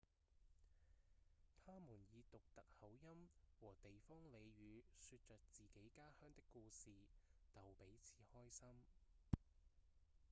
[1.63, 6.87] 他們以獨特口音和地方俚語說著自己家鄉的故事
[7.53, 8.83] 逗彼此開心